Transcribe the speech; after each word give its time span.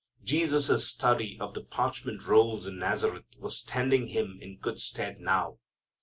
Jesus' 0.23 0.87
study 0.89 1.37
of 1.39 1.53
the 1.53 1.61
parchment 1.63 2.23
rolls 2.25 2.65
in 2.65 2.79
Nazareth 2.79 3.25
was 3.37 3.59
standing 3.59 4.07
Him 4.07 4.39
in 4.41 4.57
good 4.57 4.79
stead 4.79 5.19
now. 5.19 5.59